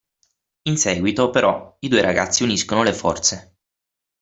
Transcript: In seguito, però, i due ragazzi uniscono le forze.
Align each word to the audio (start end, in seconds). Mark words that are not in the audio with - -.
In 0.63 0.77
seguito, 0.79 1.29
però, 1.29 1.75
i 1.81 1.87
due 1.87 2.01
ragazzi 2.01 2.41
uniscono 2.41 2.81
le 2.81 2.91
forze. 2.91 3.57